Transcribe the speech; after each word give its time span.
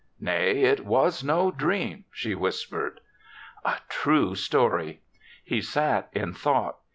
"Nay, 0.29 0.63
it 0.63 0.83
was 0.83 1.23
no 1.23 1.51
dream," 1.51 2.05
she 2.09 2.33
whis 2.33 2.65
pered. 2.65 2.97
A 3.63 3.75
true 3.87 4.33
story! 4.33 5.01
He 5.43 5.61
sat 5.61 6.09
in 6.11 6.33
thought. 6.33 6.77